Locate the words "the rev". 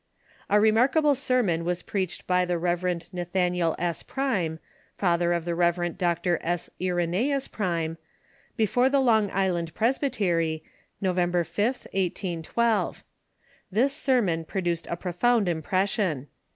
2.43-3.13, 5.45-5.95